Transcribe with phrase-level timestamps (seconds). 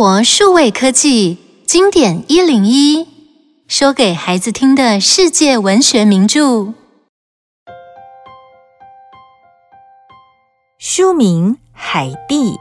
[0.00, 1.36] 活数位科技
[1.66, 3.06] 经典一零一，
[3.68, 6.72] 说给孩子听的世界文学名著。
[10.78, 12.52] 书名《海蒂》，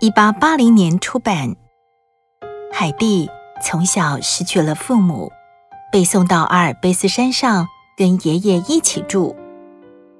[0.00, 1.54] 一八八零年出版。
[2.72, 3.30] 海蒂
[3.62, 5.30] 从小失去了父母，
[5.92, 9.36] 被送到阿尔卑斯山上跟爷爷一起住。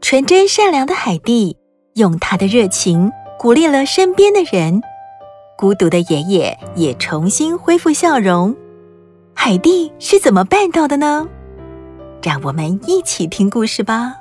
[0.01, 1.57] 纯真善良的海蒂，
[1.95, 4.81] 用她的热情鼓励了身边的人。
[5.61, 8.57] 孤独的爷爷也重新恢复笑容。
[9.35, 11.29] 海蒂是怎么办到的呢？
[12.23, 14.15] 让我们一起听故事吧。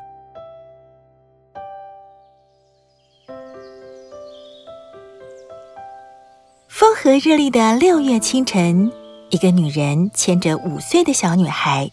[6.68, 8.92] 风和日丽的六月清晨，
[9.30, 11.90] 一个女人牵着五岁的小女孩，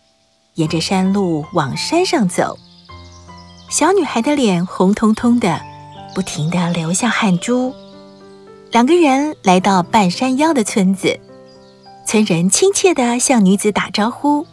[0.54, 2.58] 沿着山路往山上走。
[3.70, 5.60] 小女孩的脸红彤彤的，
[6.16, 7.72] 不停地流下汗珠。
[8.76, 11.18] 两个人来到半山腰的村子，
[12.06, 14.46] 村人亲切地向女子打招呼：“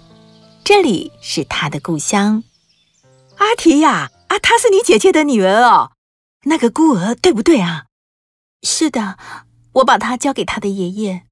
[0.63, 2.41] 这里是她的故乡。”
[3.35, 5.91] 阿提呀，啊，她是你姐姐的女儿哦，
[6.45, 7.87] 那个孤儿对不对啊？
[8.61, 9.17] 是的，
[9.73, 11.23] 我把她交给她的爷爷。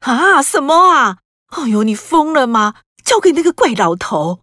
[0.00, 1.18] 啊，什么啊？
[1.48, 2.76] 哎呦，你疯了吗？
[3.04, 4.40] 交给那个怪老头？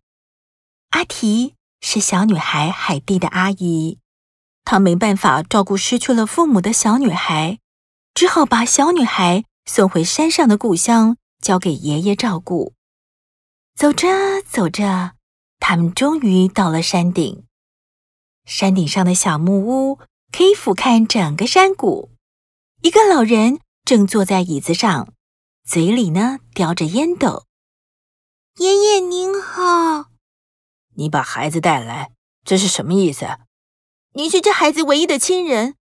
[0.92, 3.98] 阿提是小女孩海蒂的阿姨，
[4.64, 7.58] 她没办法照顾失去了父母的小女孩。
[8.20, 12.74] 只好把小女孩送回山上的故乡，交给爷爷照顾。
[13.78, 14.10] 走着
[14.46, 15.14] 走着，
[15.62, 17.46] 他们终于到了山顶。
[18.44, 20.00] 山顶上的小木屋
[20.34, 22.12] 可以俯瞰整个山谷。
[22.82, 25.14] 一个老人正坐在椅子上，
[25.66, 27.46] 嘴里呢叼着烟斗。
[28.58, 30.10] 爷爷您好，
[30.96, 32.12] 你把孩子带来，
[32.44, 33.26] 这是什么意思？
[34.16, 35.76] 您是这孩子唯一的亲人。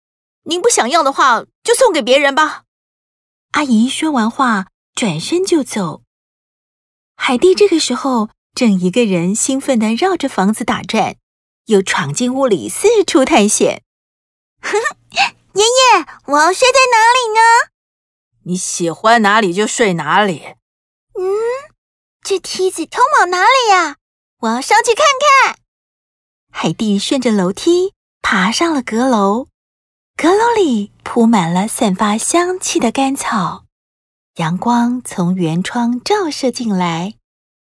[0.50, 2.64] 您不想要的话，就送给别人吧。
[3.52, 6.04] 阿姨说完话，转身就走。
[7.18, 11.18] 海蒂这个时候正一个人兴奋地绕着房子打转，
[11.66, 13.84] 又闯进屋里四处探险。
[14.62, 17.72] 呵呵，爷爷，我要睡在哪里呢？
[18.46, 20.56] 你喜欢哪里就睡哪里。
[21.20, 21.26] 嗯，
[22.24, 23.98] 这梯子通往哪里呀？
[24.40, 25.06] 我要上去看
[25.44, 25.60] 看。
[26.52, 29.48] 海蒂顺着楼梯爬上了阁楼。
[30.20, 33.66] 阁楼里铺满了散发香气的干草，
[34.38, 37.14] 阳光从圆窗照射进来，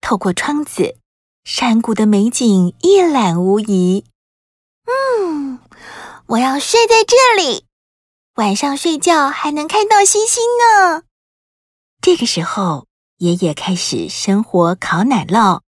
[0.00, 0.98] 透过窗子，
[1.43, 4.04] 山谷的美景一览无遗。
[4.87, 5.59] 嗯，
[6.27, 7.65] 我要睡在这里，
[8.37, 11.03] 晚上睡觉还能看到星星呢。
[12.00, 15.62] 这个时候，爷爷开始生火烤奶酪，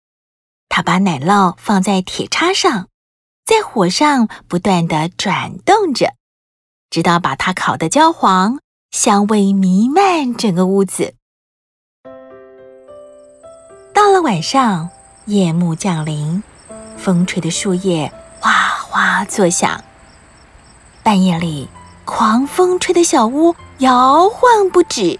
[0.70, 2.90] 他把奶酪放在铁叉上，
[3.44, 6.14] 在火上不断地转动着。
[6.90, 8.60] 直到把它烤得焦黄，
[8.92, 11.14] 香味弥漫整个屋子。
[13.94, 14.90] 到了晚上，
[15.26, 16.42] 夜幕降临，
[16.98, 19.84] 风吹的树叶哗哗作响。
[21.04, 21.68] 半夜里，
[22.06, 25.20] 狂风吹得小屋摇晃不止。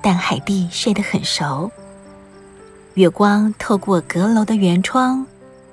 [0.00, 1.70] 但海蒂睡得很熟，
[2.94, 5.26] 月光透过阁楼的圆窗，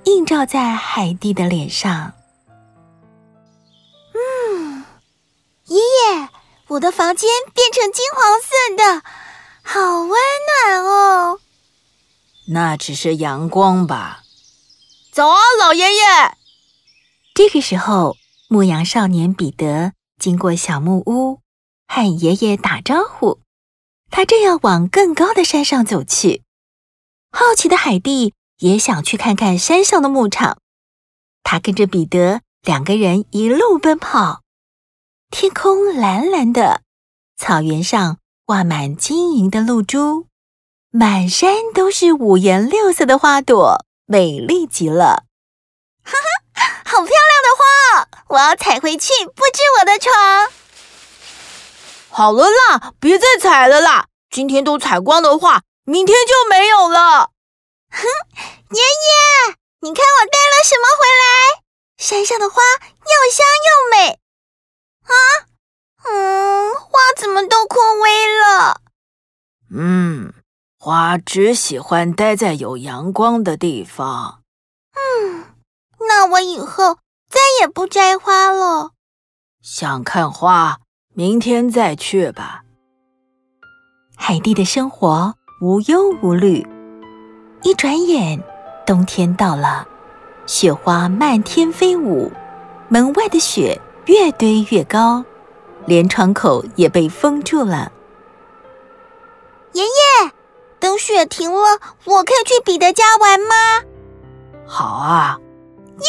[0.03, 2.13] 映照在海蒂的脸上。
[6.69, 9.03] 我的房间变成金黄色的，
[9.63, 11.39] 好温暖哦。
[12.49, 14.21] 那只是阳光吧。
[15.11, 16.01] 走啊，老爷爷。
[17.33, 21.41] 这个时候，牧羊少年彼得经过小木屋，
[21.87, 23.39] 和爷爷打招呼。
[24.11, 26.43] 他正要往更高的山上走去。
[27.31, 30.59] 好奇的海蒂也想去看看山上的牧场。
[31.43, 34.41] 他跟着彼得，两个人一路奔跑。
[35.31, 36.81] 天空蓝蓝的，
[37.37, 40.27] 草原上挂满晶莹的露珠，
[40.91, 45.25] 满山都是五颜六色的花朵，美丽极了。
[46.03, 46.13] 哈
[46.53, 50.51] 哈，好漂亮的花，我要采回去布置我的床。
[52.09, 57.29] 好了啦，别再采了啦，今天都采光的话，明天就没有了。
[57.91, 58.01] 哼，
[58.71, 61.63] 爷爷，你看我带了什么回来？
[61.97, 64.18] 山上的花又香又美。
[65.09, 65.49] 啊，
[66.05, 68.07] 嗯，花怎么都枯萎
[68.41, 68.81] 了？
[69.71, 70.33] 嗯，
[70.77, 74.43] 花只喜欢待在有阳光的地方。
[74.93, 75.45] 嗯，
[76.07, 76.95] 那我以后
[77.29, 78.91] 再也不摘花了。
[79.61, 80.79] 想看花，
[81.13, 82.63] 明天再去吧。
[84.15, 86.65] 海蒂的生活无忧无虑。
[87.63, 88.41] 一转眼，
[88.85, 89.85] 冬天到了，
[90.45, 92.31] 雪花漫天飞舞，
[92.87, 93.79] 门外的雪。
[94.09, 95.23] 越堆越高，
[95.85, 97.91] 连窗口也被封住了。
[99.73, 100.31] 爷爷，
[100.79, 103.55] 等雪停了，我可以去彼得家玩吗？
[104.65, 105.37] 好啊！
[105.99, 106.05] 耶，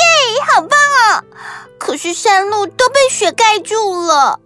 [0.51, 1.23] 好棒啊！
[1.79, 4.41] 可是山路都被雪盖住了。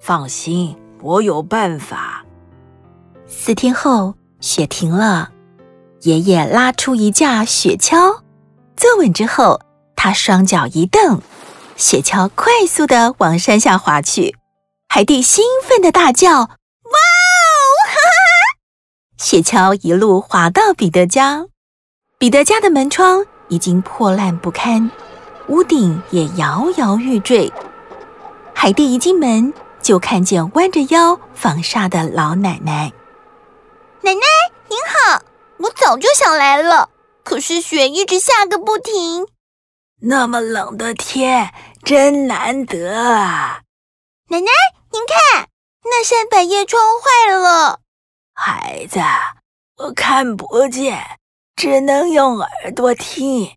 [0.00, 2.24] 放心，我有办法。
[3.26, 5.32] 四天后，雪停了，
[6.00, 8.20] 爷爷拉出一架雪橇，
[8.74, 9.60] 坐稳之后，
[9.94, 11.20] 他双脚一蹬，
[11.76, 14.36] 雪橇快速地往山下滑去。
[14.88, 16.48] 海蒂兴奋地大叫：“哇哦！”
[17.86, 21.46] 哈哈，雪橇一路滑到彼得家，
[22.18, 24.90] 彼得家的门窗已经破烂不堪，
[25.48, 27.52] 屋顶也摇摇欲坠。
[28.54, 32.92] 海蒂一进门，就看见弯着腰纺纱的老奶奶。
[34.02, 34.20] 奶奶
[34.68, 35.22] 您好，
[35.58, 36.88] 我早就想来了，
[37.24, 39.26] 可是雪一直下个不停。
[40.06, 43.62] 那么冷的天，真难得啊！
[44.28, 44.50] 奶奶，
[44.92, 45.48] 您看，
[45.84, 47.80] 那扇百叶窗坏了。
[48.34, 49.00] 孩子，
[49.78, 51.18] 我看不见，
[51.56, 53.56] 只能用耳朵听。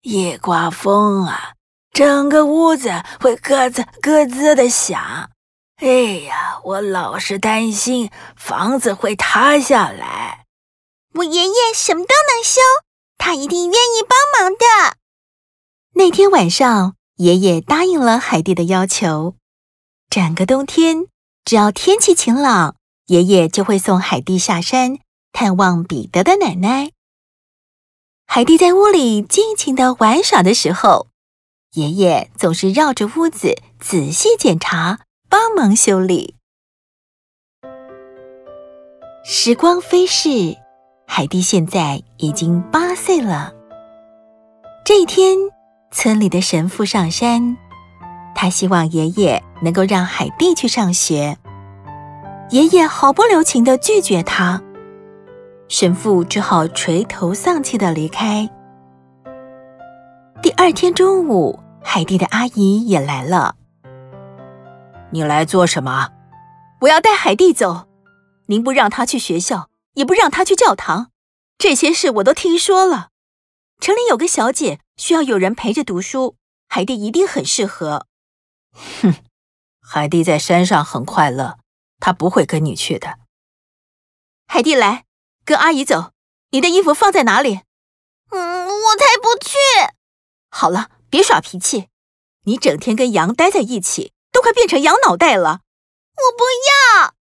[0.00, 1.52] 一刮风啊，
[1.92, 5.30] 整个屋子会咯吱咯吱的响。
[5.76, 5.86] 哎
[6.26, 10.46] 呀，我老是担心房子会塌下来。
[11.16, 12.62] 我爷爷什么都能修，
[13.18, 15.01] 他一定愿意帮忙的。
[15.94, 19.36] 那天晚上，爷爷答应了海蒂的要求。
[20.10, 21.06] 整个冬天，
[21.44, 24.98] 只要天气晴朗，爷爷就会送海蒂下山
[25.32, 26.90] 探望彼得的奶奶。
[28.26, 31.08] 海蒂在屋里尽情的玩耍的时候，
[31.74, 35.00] 爷爷总是绕着屋子仔细检查。
[35.32, 36.34] 帮忙修理。
[39.24, 40.58] 时光飞逝，
[41.06, 43.54] 海蒂现在已经八岁了。
[44.84, 45.38] 这一天，
[45.92, 47.56] 村里的神父上山，
[48.34, 51.36] 他希望爷爷能够让海蒂去上学。
[52.48, 54.62] 爷爷毫不留情地拒绝他，
[55.68, 58.48] 神父只好垂头丧气地离开。
[60.42, 63.54] 第二天中午，海蒂的阿姨也来了。
[65.10, 66.08] 你来做什么？
[66.80, 67.86] 我要带海蒂走。
[68.46, 71.10] 您不让他去学校，也不让他去教堂，
[71.58, 73.08] 这些事我都听说了。
[73.78, 76.36] 城里有个小姐需要有人陪着读书，
[76.68, 78.06] 海蒂一定很适合。
[78.72, 79.14] 哼，
[79.80, 81.58] 海蒂在山上很快乐，
[82.00, 83.18] 她不会跟你去的。
[84.46, 85.04] 海蒂来，
[85.44, 86.12] 跟阿姨走。
[86.50, 87.60] 你的衣服放在哪里？
[88.30, 89.56] 嗯，我才不去。
[90.50, 91.88] 好了，别耍脾气。
[92.44, 94.12] 你整天跟羊待在一起。
[94.32, 95.60] 都快变成羊脑袋了！
[96.14, 96.44] 我不
[97.02, 97.14] 要。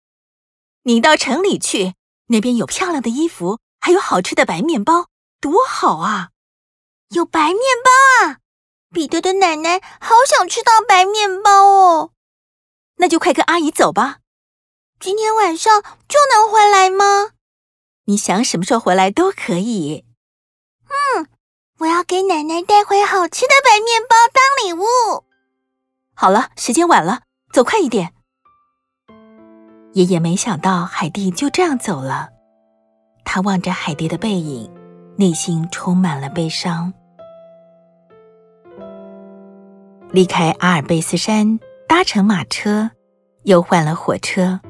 [0.85, 1.95] 你到城里去，
[2.27, 5.09] 那边有漂亮的衣服，还有好吃的白面包，
[5.41, 6.30] 多好啊！
[7.11, 8.39] 有白面包啊！
[8.93, 12.11] 彼得的奶奶好想吃到白面包哦。
[12.97, 14.19] 那就快跟阿姨走吧。
[15.01, 17.31] 今天晚上就能回来吗？
[18.05, 20.05] 你想什么时候回来都可以。
[21.17, 21.27] 嗯，
[21.79, 24.85] 我要给奶奶带回好吃的白面包当礼物。
[26.15, 27.23] 好了，时间晚了，
[27.53, 28.13] 走快一点。
[29.95, 32.29] 爷爷没想到海蒂就这样走了，
[33.25, 34.73] 他望着海蒂的背影，
[35.17, 36.93] 内心充满了悲伤。
[40.13, 42.91] 离开阿尔卑斯山，搭乘马车，
[43.45, 44.61] 又换了火车，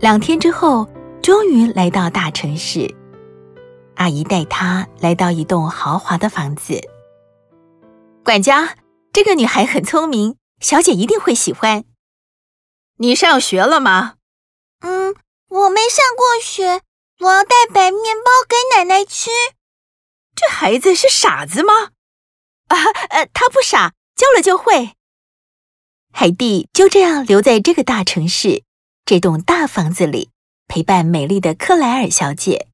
[0.00, 0.88] 两天之后，
[1.22, 2.94] 终于来到大城市。
[3.96, 6.80] 阿姨带他来到一栋豪华的房子。
[8.24, 8.76] 管家，
[9.12, 10.36] 这个女孩很聪明。
[10.60, 11.84] 小姐一定会喜欢。
[12.98, 14.14] 你上学了吗？
[14.80, 15.14] 嗯，
[15.48, 16.82] 我没上过学。
[17.18, 19.30] 我要带白面包给奶奶吃。
[20.34, 21.90] 这孩子是傻子吗？
[22.68, 22.76] 啊，
[23.10, 24.92] 呃，他不傻，教了就会。
[26.12, 28.64] 海蒂就这样留在这个大城市，
[29.04, 30.30] 这栋大房子里，
[30.68, 32.68] 陪伴美丽的克莱尔小姐。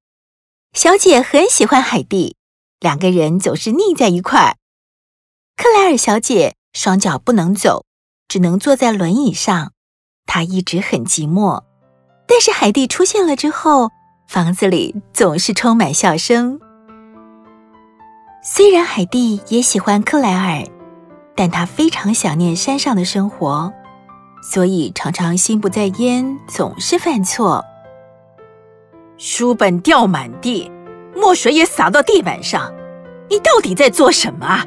[0.73, 2.37] 小姐很喜欢海蒂，
[2.81, 4.57] 两个人总是腻在一块儿。
[5.57, 6.55] 克莱尔小姐。
[6.75, 7.87] 双脚不能走，
[8.29, 9.73] 只能坐在轮椅上。
[10.27, 11.65] 她一直很寂寞，
[12.29, 13.89] 但是海蒂出现了之后，
[14.29, 16.61] 房子里总是充满笑声。
[18.45, 20.65] 虽然海蒂也喜欢克莱尔，
[21.39, 23.73] 但他非常想念山上的生活，
[24.43, 27.65] 所以常常心不在焉，总是犯错。
[29.19, 30.69] 书本掉满地，
[31.15, 32.75] 墨水也洒到地板上，
[33.31, 34.65] 你到底在做什么？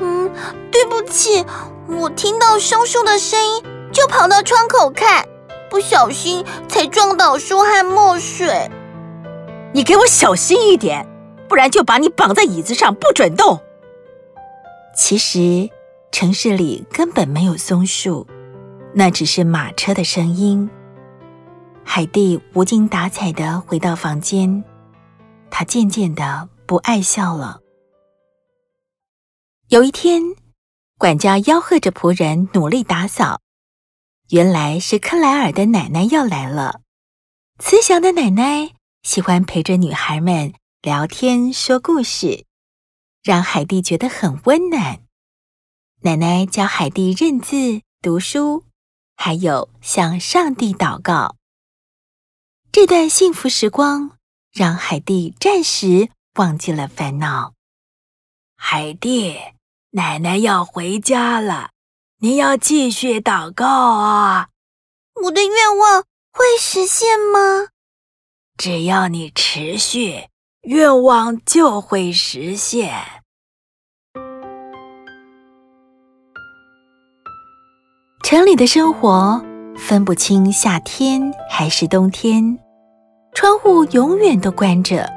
[0.00, 0.30] 嗯
[0.72, 1.44] 对不起，
[1.86, 5.26] 我听到松树的声音，就跑到窗口看，
[5.68, 8.70] 不小心才撞倒书和墨水。
[9.74, 11.06] 你给我小心一点，
[11.46, 13.60] 不然就把你绑在椅子上，不准动。
[14.96, 15.68] 其实
[16.18, 18.26] 城市里根本没有松树，
[18.94, 20.66] 那只是马车的声音。
[21.84, 24.64] 海蒂无精打采地回到房间，
[25.50, 27.60] 她渐渐地不爱笑了。
[29.68, 30.22] 有一天，
[30.96, 33.42] 管家吆喝着仆人努力打扫，
[34.30, 36.80] 原来是克莱尔的奶奶要来了。
[37.58, 38.70] 慈祥的奶奶
[39.02, 42.46] 喜欢陪着女孩们聊天说故事，
[43.22, 45.02] 让海蒂觉得很温暖。
[46.06, 48.62] 奶奶教海蒂认字、读书，
[49.16, 51.34] 还有向上帝祷告。
[52.70, 54.16] 这段幸福时光
[54.52, 57.54] 让海蒂暂时忘记了烦恼。
[58.56, 59.36] 海蒂，
[59.90, 61.70] 奶奶要回家了，
[62.20, 64.50] 你要继续祷告啊！
[65.24, 67.70] 我的愿望会实现吗？
[68.56, 70.28] 只要你持续，
[70.60, 73.15] 愿望就会实现。
[78.28, 79.40] 城里的生活
[79.78, 82.58] 分不清夏天还是冬天，
[83.32, 85.08] 窗户永远都关着。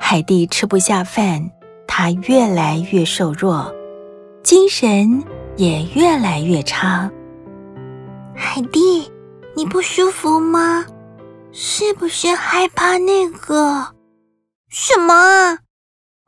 [0.00, 1.48] 海蒂吃不下饭，
[1.86, 3.72] 她越来越瘦弱，
[4.42, 5.22] 精神
[5.56, 7.08] 也越来越差。
[8.34, 9.08] 海蒂，
[9.54, 10.84] 你不舒服吗？
[11.52, 13.94] 是不是害怕那个？
[14.68, 15.58] 什么啊？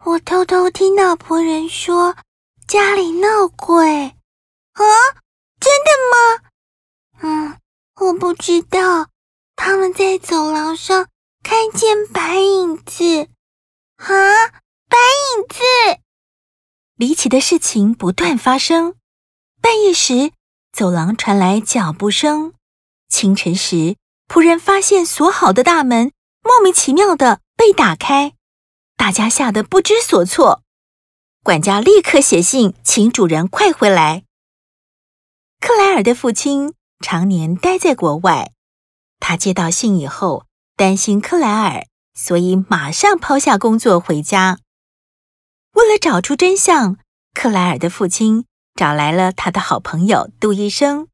[0.05, 2.15] 我偷偷听到仆人说
[2.69, 3.27] 家里闹
[3.57, 4.05] 鬼
[4.75, 4.87] 啊！
[5.65, 6.43] 真的吗？
[7.23, 7.59] 嗯，
[7.97, 9.09] 我不知道。
[9.57, 11.09] 他们在走廊上
[11.43, 13.29] 看见白影子。
[13.97, 14.09] 啊，
[14.91, 15.63] 白影子！
[16.97, 18.97] 离奇的事情不断发生。
[19.63, 20.33] 半夜时，
[20.71, 22.53] 走廊传来脚步声；
[23.09, 23.97] 清晨时，
[24.29, 28.35] 仆人发现锁好的大门莫名其妙的被打开，
[28.99, 30.63] 大家吓得不知所措。
[31.43, 34.25] 管家立刻写信请主人快回来。
[35.67, 38.53] 克莱尔的父亲常年待在国外，
[39.19, 40.45] 他接到信以后，
[40.77, 44.59] 担心克莱尔，所以马上抛下工作回家。
[45.73, 46.99] 为了找出真相，
[47.33, 48.45] 克莱尔的父亲
[48.75, 51.09] 找来了他的好朋友杜医生，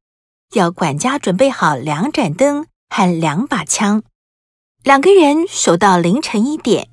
[0.53, 4.03] 要管家准备好两盏灯和两把枪。
[4.83, 6.89] 两个人守到凌晨一点。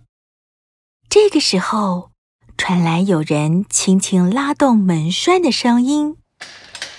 [1.10, 2.12] 这个时候，
[2.56, 6.18] 传来有人轻轻拉动门栓的声音。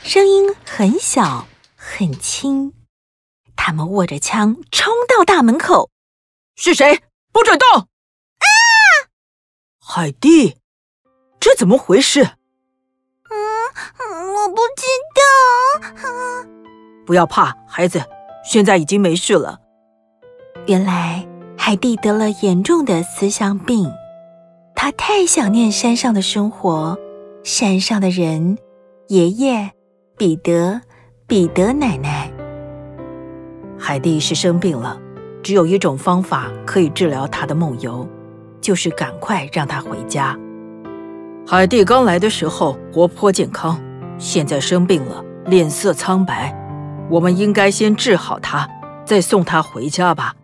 [0.03, 2.73] 声音很小很轻，
[3.55, 5.91] 他们握着枪冲到大门口。
[6.55, 7.01] 是谁？
[7.31, 7.81] 不准动！
[7.81, 7.85] 啊！
[9.79, 10.57] 海蒂，
[11.39, 12.23] 这怎么回事？
[12.23, 12.31] 嗯，
[14.35, 15.21] 我不知道。
[17.05, 18.03] 不要怕，孩子，
[18.43, 19.59] 现在已经没事了。
[20.65, 21.27] 原来
[21.57, 23.91] 海蒂得了严重的思乡病，
[24.75, 26.97] 她太想念山上的生活，
[27.43, 28.57] 山上的人，
[29.07, 29.71] 爷爷。
[30.19, 30.81] 彼得，
[31.27, 32.29] 彼得奶奶，
[33.79, 34.99] 海蒂是生病了，
[35.41, 38.05] 只有一种方法可以治疗她的梦游，
[38.59, 40.37] 就是赶快让她回家。
[41.47, 43.81] 海蒂刚来的时候活泼健康，
[44.17, 46.53] 现在生病了，脸色苍白，
[47.09, 48.69] 我们应该先治好她，
[49.05, 50.35] 再送她回家吧。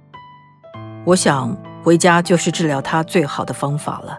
[1.04, 1.54] 我想
[1.84, 4.18] 回家就是治疗她最好的方法了。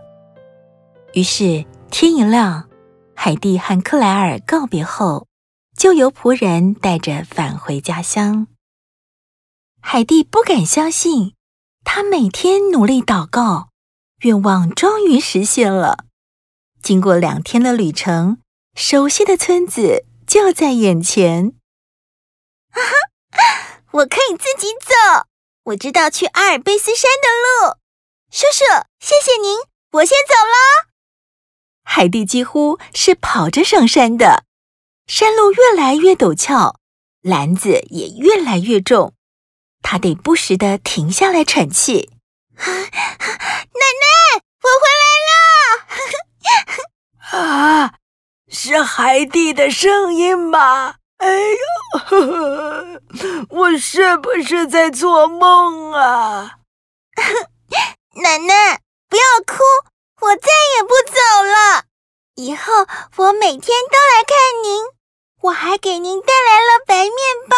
[1.15, 2.65] 于是天一亮，
[3.15, 5.26] 海蒂和克莱尔告别后。
[5.77, 8.47] 就由仆人带着返回家乡。
[9.81, 11.35] 海蒂不敢相信，
[11.85, 13.69] 他每天努力祷告，
[14.23, 16.07] 愿望终于实现了。
[16.83, 18.41] 经过两天的旅程，
[18.75, 21.53] 熟悉的村子就在眼前。
[22.71, 22.81] 啊
[23.31, 25.27] 哈，我可以自己走，
[25.65, 27.29] 我知道去阿尔卑斯山的
[27.69, 27.77] 路。
[28.31, 28.65] 叔叔，
[28.99, 29.59] 谢谢您，
[29.93, 30.89] 我先走了。
[31.85, 34.46] 海蒂几乎是跑着上山的。
[35.07, 36.81] 山路越来越陡峭，
[37.23, 39.15] 篮子也越来越重，
[39.81, 42.11] 他得不时的停下来喘气。
[42.57, 44.11] 奶奶，
[44.63, 45.05] 我回来
[47.31, 47.39] 了！
[47.39, 47.95] 啊，
[48.51, 50.97] 是海蒂的声音吗？
[51.19, 51.57] 哎呦
[52.01, 53.01] 呵呵，
[53.51, 56.59] 我是不是在做梦啊？
[58.23, 59.63] 奶奶，不要哭，
[60.21, 61.85] 我再也不走了。
[62.35, 62.73] 以后
[63.17, 64.96] 我每天都来看您。
[65.43, 67.13] 我还给您带来了白面
[67.49, 67.57] 包，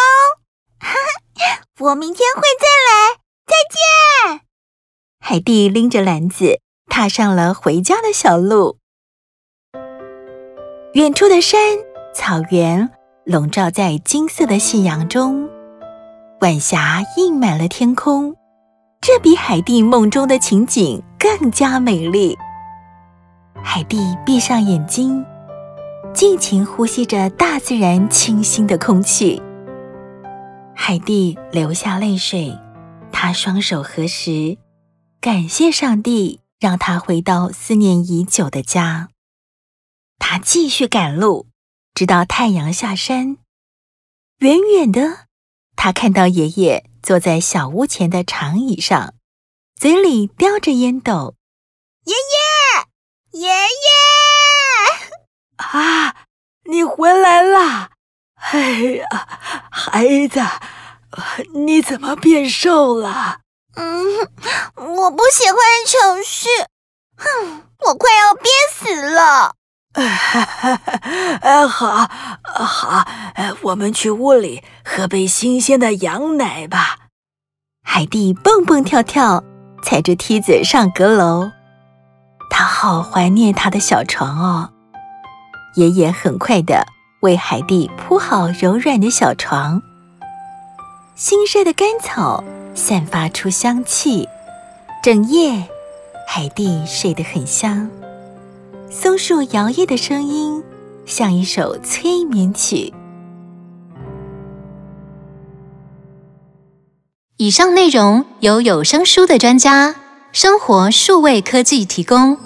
[0.79, 0.93] 哈
[1.35, 3.15] 哈，我明天会再来，
[3.47, 3.55] 再
[4.35, 4.41] 见。
[5.19, 8.77] 海蒂拎着篮子，踏上了回家的小路。
[10.93, 11.77] 远处的山、
[12.13, 12.91] 草原
[13.23, 15.49] 笼罩在金色的夕阳中，
[16.41, 18.35] 晚霞映满了天空，
[18.99, 22.37] 这比海蒂梦中的情景更加美丽。
[23.63, 25.25] 海蒂闭上眼睛。
[26.19, 29.41] 尽情呼吸着大自然清新的空气。
[30.75, 32.59] 海蒂流下泪水，
[33.09, 34.57] 她双手合十，
[35.21, 39.07] 感谢上帝让她回到思念已久的家。
[40.17, 41.47] 她继续赶路，
[41.93, 43.37] 直到太阳下山。
[44.39, 45.27] 远远的，
[45.77, 49.13] 她看到爷爷坐在小屋前的长椅上，
[49.79, 51.35] 嘴里叼着烟斗。
[52.03, 52.13] 爷
[53.39, 54.08] 爷，爷爷！
[55.59, 56.15] 啊，
[56.65, 57.89] 你回来啦！
[58.51, 58.59] 哎
[58.95, 59.05] 呀，
[59.69, 60.41] 孩子。
[61.53, 63.39] 你怎么变瘦了？
[63.75, 64.05] 嗯，
[64.75, 66.47] 我不喜欢城市。
[67.17, 69.55] 哼，我快要憋死了。
[71.41, 72.07] 哎， 好，
[72.43, 73.07] 好，
[73.63, 77.09] 我们去屋里喝杯新鲜的羊奶吧。
[77.83, 79.43] 海蒂蹦蹦跳跳，
[79.83, 81.51] 踩着梯子上阁楼。
[82.51, 84.69] 他好怀念他的小床哦。
[85.75, 86.85] 爷爷很快的
[87.21, 89.81] 为海蒂铺好柔软的小床。
[91.15, 92.43] 新晒的干草
[92.75, 94.27] 散发出香气，
[95.03, 95.63] 整夜
[96.27, 97.89] 海蒂睡得很香。
[98.89, 100.63] 松树摇曳的声音
[101.05, 102.93] 像一首催眠曲。
[107.37, 109.95] 以上内容由有声书的专家
[110.31, 112.37] 生活数位科技提供。